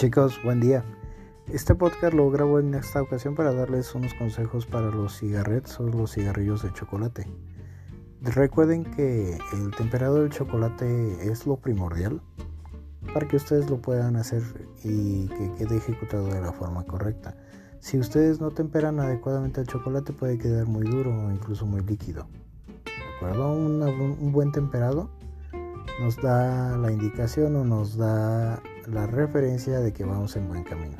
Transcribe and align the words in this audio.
Chicos, 0.00 0.40
buen 0.42 0.60
día. 0.60 0.82
Este 1.52 1.74
podcast 1.74 2.14
lo 2.14 2.30
grabo 2.30 2.58
en 2.58 2.72
esta 2.72 3.02
ocasión 3.02 3.34
para 3.34 3.52
darles 3.52 3.94
unos 3.94 4.14
consejos 4.14 4.64
para 4.64 4.86
los 4.86 5.18
cigarrettes 5.18 5.78
o 5.78 5.82
los 5.82 6.12
cigarrillos 6.12 6.62
de 6.62 6.72
chocolate. 6.72 7.26
Recuerden 8.22 8.84
que 8.84 9.36
el 9.52 9.70
temperado 9.76 10.22
del 10.22 10.30
chocolate 10.30 11.30
es 11.30 11.46
lo 11.46 11.58
primordial 11.58 12.22
para 13.12 13.28
que 13.28 13.36
ustedes 13.36 13.68
lo 13.68 13.76
puedan 13.82 14.16
hacer 14.16 14.42
y 14.82 15.28
que 15.28 15.52
quede 15.58 15.76
ejecutado 15.76 16.28
de 16.28 16.40
la 16.40 16.52
forma 16.52 16.82
correcta. 16.84 17.36
Si 17.80 17.98
ustedes 17.98 18.40
no 18.40 18.52
temperan 18.52 19.00
adecuadamente 19.00 19.60
el 19.60 19.66
chocolate 19.66 20.14
puede 20.14 20.38
quedar 20.38 20.66
muy 20.66 20.86
duro 20.86 21.10
o 21.10 21.30
incluso 21.30 21.66
muy 21.66 21.82
líquido. 21.82 22.26
¿De 22.86 23.16
acuerdo? 23.16 23.52
un 23.52 24.32
buen 24.32 24.50
temperado 24.50 25.10
nos 26.00 26.16
da 26.16 26.78
la 26.78 26.90
indicación 26.90 27.54
o 27.56 27.64
nos 27.64 27.98
da 27.98 28.62
la 28.92 29.06
referencia 29.06 29.80
de 29.80 29.92
que 29.92 30.04
vamos 30.04 30.36
en 30.36 30.48
buen 30.48 30.64
camino. 30.64 30.96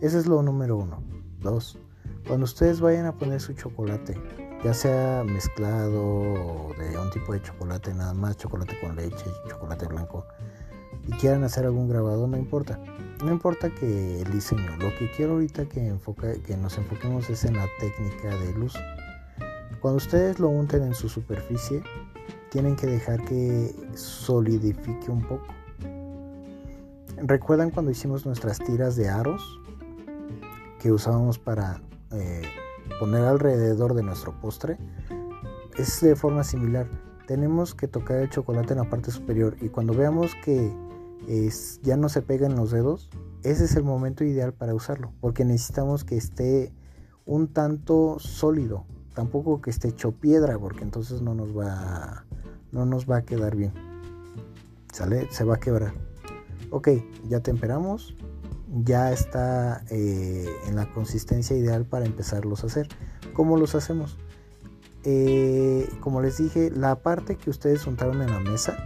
Ese 0.00 0.18
es 0.18 0.26
lo 0.26 0.42
número 0.42 0.76
uno. 0.76 1.02
Dos, 1.40 1.78
cuando 2.26 2.44
ustedes 2.44 2.80
vayan 2.80 3.06
a 3.06 3.16
poner 3.16 3.40
su 3.40 3.54
chocolate, 3.54 4.16
ya 4.62 4.74
sea 4.74 5.24
mezclado 5.24 6.02
o 6.02 6.74
de 6.78 6.98
un 6.98 7.10
tipo 7.10 7.32
de 7.32 7.42
chocolate 7.42 7.94
nada 7.94 8.12
más, 8.12 8.36
chocolate 8.36 8.78
con 8.80 8.94
leche, 8.94 9.24
chocolate 9.48 9.86
blanco, 9.86 10.26
y 11.06 11.12
quieran 11.12 11.44
hacer 11.44 11.64
algún 11.64 11.88
grabado, 11.88 12.26
no 12.26 12.36
importa. 12.36 12.78
No 13.24 13.30
importa 13.30 13.70
que 13.70 14.20
el 14.20 14.30
diseño, 14.30 14.76
lo 14.78 14.90
que 14.98 15.10
quiero 15.16 15.34
ahorita 15.34 15.66
que, 15.66 15.86
enfoca, 15.86 16.34
que 16.46 16.56
nos 16.56 16.76
enfoquemos 16.78 17.28
es 17.30 17.44
en 17.44 17.56
la 17.56 17.66
técnica 17.78 18.36
de 18.36 18.52
luz. 18.54 18.74
Cuando 19.80 19.96
ustedes 19.96 20.38
lo 20.38 20.48
unten 20.48 20.82
en 20.82 20.94
su 20.94 21.08
superficie, 21.08 21.82
tienen 22.50 22.76
que 22.76 22.86
dejar 22.86 23.24
que 23.24 23.74
solidifique 23.94 25.10
un 25.10 25.22
poco. 25.22 25.46
¿Recuerdan 27.22 27.70
cuando 27.70 27.90
hicimos 27.90 28.24
nuestras 28.24 28.58
tiras 28.58 28.96
de 28.96 29.08
aros 29.08 29.60
que 30.80 30.90
usábamos 30.90 31.38
para 31.38 31.82
eh, 32.12 32.42
poner 32.98 33.24
alrededor 33.24 33.94
de 33.94 34.02
nuestro 34.02 34.38
postre? 34.40 34.78
Es 35.76 36.00
de 36.00 36.16
forma 36.16 36.44
similar. 36.44 36.88
Tenemos 37.26 37.74
que 37.74 37.88
tocar 37.88 38.18
el 38.18 38.30
chocolate 38.30 38.72
en 38.72 38.78
la 38.78 38.88
parte 38.88 39.10
superior 39.10 39.56
y 39.60 39.68
cuando 39.68 39.92
veamos 39.92 40.34
que 40.44 40.72
ya 41.82 41.96
no 41.96 42.08
se 42.08 42.22
pega 42.22 42.46
en 42.46 42.56
los 42.56 42.70
dedos, 42.70 43.10
ese 43.42 43.64
es 43.64 43.76
el 43.76 43.84
momento 43.84 44.24
ideal 44.24 44.52
para 44.52 44.74
usarlo, 44.74 45.12
porque 45.20 45.44
necesitamos 45.44 46.04
que 46.04 46.16
esté 46.16 46.72
un 47.24 47.48
tanto 47.48 48.18
sólido, 48.18 48.84
tampoco 49.14 49.60
que 49.60 49.70
esté 49.70 49.88
hecho 49.88 50.12
piedra, 50.12 50.58
porque 50.58 50.82
entonces 50.82 51.22
no 51.22 51.34
nos 51.34 51.56
va, 51.56 52.24
no 52.72 52.84
nos 52.86 53.08
va 53.08 53.18
a 53.18 53.22
quedar 53.22 53.54
bien. 53.54 53.72
¿Sale? 54.92 55.28
Se 55.30 55.44
va 55.44 55.54
a 55.54 55.60
quebrar. 55.60 55.92
Ok, 56.70 56.88
ya 57.28 57.40
temperamos, 57.40 58.14
ya 58.84 59.12
está 59.12 59.82
eh, 59.90 60.48
en 60.68 60.76
la 60.76 60.86
consistencia 60.92 61.56
ideal 61.56 61.84
para 61.84 62.06
empezarlos 62.06 62.62
a 62.62 62.68
hacer. 62.68 62.88
¿Cómo 63.32 63.56
los 63.56 63.74
hacemos? 63.74 64.16
Eh, 65.04 65.88
como 66.00 66.20
les 66.20 66.38
dije, 66.38 66.70
la 66.70 66.96
parte 66.96 67.36
que 67.36 67.50
ustedes 67.50 67.86
untaron 67.86 68.22
en 68.22 68.30
la 68.30 68.40
mesa, 68.40 68.76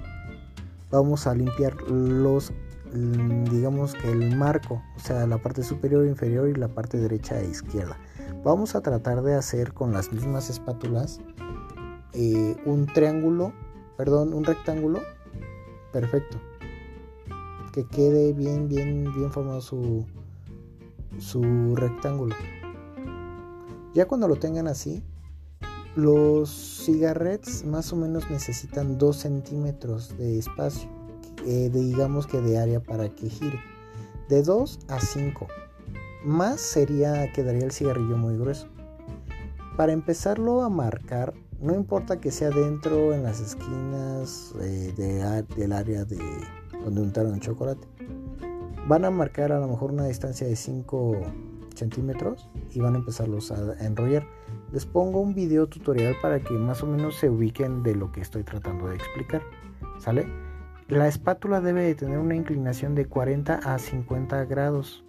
vamos 0.90 1.26
a 1.26 1.34
limpiar 1.34 1.74
los, 1.82 2.52
mm, 2.92 3.44
digamos 3.44 3.94
que 3.94 4.10
el 4.10 4.36
marco, 4.36 4.82
o 4.96 5.00
sea, 5.00 5.26
la 5.26 5.38
parte 5.38 5.62
superior, 5.62 6.06
inferior 6.06 6.48
y 6.48 6.54
la 6.54 6.68
parte 6.68 6.98
derecha 6.98 7.40
e 7.40 7.48
izquierda. 7.48 7.98
Vamos 8.44 8.74
a 8.74 8.80
tratar 8.80 9.22
de 9.22 9.34
hacer 9.34 9.72
con 9.72 9.92
las 9.92 10.12
mismas 10.12 10.50
espátulas 10.50 11.20
eh, 12.12 12.56
un 12.64 12.86
triángulo, 12.86 13.52
perdón, 13.96 14.32
un 14.32 14.44
rectángulo 14.44 15.00
perfecto. 15.92 16.38
Que 17.74 17.84
quede 17.84 18.32
bien, 18.32 18.68
bien, 18.68 19.12
bien 19.16 19.32
formado 19.32 19.60
su, 19.60 20.06
rectángulo. 21.74 22.36
Ya 23.94 24.06
cuando 24.06 24.28
lo 24.28 24.36
tengan 24.36 24.68
así, 24.68 25.02
los 25.96 26.84
cigarrets 26.84 27.64
más 27.64 27.92
o 27.92 27.96
menos 27.96 28.30
necesitan 28.30 28.96
2 28.96 29.16
centímetros 29.16 30.16
de 30.16 30.38
espacio, 30.38 30.88
eh, 31.46 31.68
digamos 31.68 32.28
que 32.28 32.40
de 32.40 32.58
área 32.58 32.80
para 32.80 33.08
que 33.08 33.28
gire. 33.28 33.58
De 34.28 34.44
2 34.44 34.78
a 34.86 35.00
5. 35.00 35.48
Más 36.24 36.60
sería, 36.60 37.32
quedaría 37.32 37.64
el 37.64 37.72
cigarrillo 37.72 38.16
muy 38.16 38.36
grueso. 38.38 38.68
Para 39.76 39.92
empezarlo 39.92 40.62
a 40.62 40.68
marcar, 40.68 41.34
no 41.60 41.74
importa 41.74 42.20
que 42.20 42.30
sea 42.30 42.50
dentro, 42.50 43.12
en 43.12 43.24
las 43.24 43.40
esquinas 43.40 44.54
eh, 44.60 45.42
del 45.56 45.72
área 45.72 46.04
de 46.04 46.20
donde 46.84 47.02
untaron 47.02 47.40
chocolate. 47.40 47.86
Van 48.86 49.04
a 49.04 49.10
marcar 49.10 49.52
a 49.52 49.60
lo 49.60 49.68
mejor 49.68 49.92
una 49.92 50.06
distancia 50.06 50.46
de 50.46 50.56
5 50.56 51.20
centímetros 51.74 52.48
y 52.70 52.80
van 52.80 52.94
a 52.94 52.98
empezarlos 52.98 53.50
a 53.50 53.84
enrollar. 53.84 54.26
Les 54.72 54.84
pongo 54.86 55.20
un 55.20 55.34
video 55.34 55.66
tutorial 55.66 56.14
para 56.20 56.40
que 56.40 56.54
más 56.54 56.82
o 56.82 56.86
menos 56.86 57.16
se 57.16 57.30
ubiquen 57.30 57.82
de 57.82 57.94
lo 57.94 58.12
que 58.12 58.20
estoy 58.20 58.44
tratando 58.44 58.88
de 58.88 58.96
explicar. 58.96 59.42
¿Sale? 59.98 60.26
La 60.88 61.08
espátula 61.08 61.60
debe 61.60 61.82
de 61.82 61.94
tener 61.94 62.18
una 62.18 62.34
inclinación 62.34 62.94
de 62.94 63.06
40 63.06 63.54
a 63.54 63.78
50 63.78 64.44
grados 64.44 65.04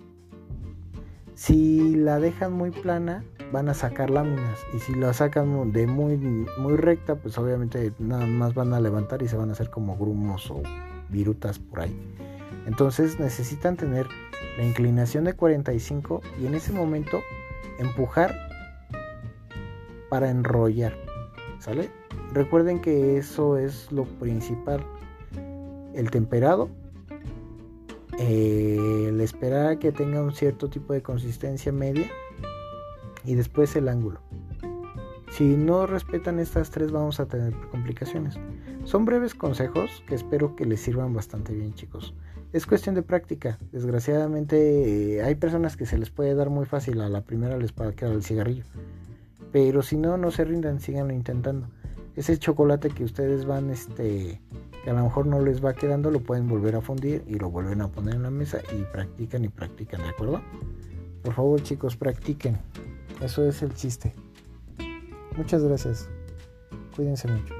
si 1.35 1.95
la 1.95 2.21
dejan 2.21 2.53
muy 2.53 2.71
plana, 2.71 3.25
van 3.51 3.67
a 3.67 3.73
sacar 3.73 4.09
láminas. 4.09 4.65
Y 4.73 4.79
si 4.79 4.95
la 4.95 5.11
sacan 5.13 5.73
de 5.73 5.85
muy, 5.85 6.17
muy 6.17 6.77
recta, 6.77 7.15
pues 7.15 7.37
obviamente 7.37 7.91
nada 7.99 8.25
más 8.25 8.53
van 8.53 8.73
a 8.73 8.79
levantar 8.79 9.21
y 9.21 9.27
se 9.27 9.35
van 9.35 9.49
a 9.49 9.51
hacer 9.51 9.69
como 9.69 9.97
grumos 9.97 10.49
o 10.49 10.63
virutas 11.09 11.59
por 11.59 11.81
ahí. 11.81 11.95
Entonces 12.65 13.19
necesitan 13.19 13.77
tener 13.77 14.07
la 14.57 14.63
inclinación 14.63 15.25
de 15.25 15.33
45 15.33 16.21
y 16.41 16.47
en 16.47 16.55
ese 16.55 16.71
momento 16.71 17.21
empujar 17.79 18.35
para 20.09 20.29
enrollar. 20.29 20.95
¿Sale? 21.59 21.89
Recuerden 22.33 22.81
que 22.81 23.17
eso 23.17 23.57
es 23.57 23.91
lo 23.91 24.05
principal. 24.05 24.85
El 25.93 26.11
temperado 26.11 26.69
el 28.19 29.19
esperar 29.21 29.67
a 29.67 29.79
que 29.79 29.91
tenga 29.91 30.21
un 30.21 30.33
cierto 30.33 30.69
tipo 30.69 30.93
de 30.93 31.01
consistencia 31.01 31.71
media 31.71 32.09
y 33.23 33.35
después 33.35 33.75
el 33.75 33.89
ángulo. 33.89 34.21
Si 35.35 35.57
no 35.57 35.85
respetan 35.85 36.39
estas 36.39 36.71
tres 36.71 36.93
vamos 36.93 37.19
a 37.19 37.25
tener 37.25 37.53
complicaciones. 37.69 38.35
Son 38.85 39.03
breves 39.03 39.35
consejos 39.35 40.01
que 40.07 40.15
espero 40.15 40.55
que 40.55 40.65
les 40.65 40.79
sirvan 40.79 41.13
bastante 41.13 41.51
bien 41.51 41.73
chicos. 41.73 42.13
Es 42.53 42.65
cuestión 42.65 42.95
de 42.95 43.01
práctica. 43.01 43.57
Desgraciadamente 43.73 45.17
eh, 45.17 45.23
hay 45.23 45.35
personas 45.35 45.75
que 45.75 45.85
se 45.85 45.97
les 45.97 46.09
puede 46.09 46.35
dar 46.35 46.49
muy 46.49 46.65
fácil. 46.65 47.01
A 47.01 47.09
la 47.09 47.19
primera 47.19 47.57
les 47.57 47.73
puede 47.73 47.95
quedar 47.95 48.13
el 48.13 48.23
cigarrillo. 48.23 48.63
Pero 49.51 49.81
si 49.81 49.97
no, 49.97 50.15
no 50.15 50.31
se 50.31 50.45
rindan, 50.45 50.79
síganlo 50.79 51.13
intentando. 51.13 51.67
Ese 52.15 52.37
chocolate 52.37 52.87
que 52.91 53.03
ustedes 53.03 53.43
van 53.43 53.71
este, 53.71 54.39
que 54.85 54.89
a 54.89 54.93
lo 54.93 55.03
mejor 55.03 55.25
no 55.25 55.41
les 55.41 55.61
va 55.61 55.73
quedando, 55.73 56.11
lo 56.11 56.21
pueden 56.21 56.47
volver 56.47 56.77
a 56.77 56.81
fundir 56.81 57.25
y 57.27 57.39
lo 57.39 57.49
vuelven 57.49 57.81
a 57.81 57.89
poner 57.89 58.15
en 58.15 58.23
la 58.23 58.31
mesa 58.31 58.61
y 58.73 58.83
practican 58.83 59.43
y 59.43 59.49
practican, 59.49 60.01
¿de 60.01 60.07
acuerdo? 60.11 60.41
Por 61.23 61.33
favor 61.33 61.61
chicos, 61.61 61.97
practiquen. 61.97 62.57
Eso 63.21 63.45
es 63.45 63.61
el 63.63 63.73
chiste. 63.73 64.13
Muchas 65.37 65.63
gracias. 65.63 66.09
Cuídense 66.95 67.27
mucho. 67.27 67.53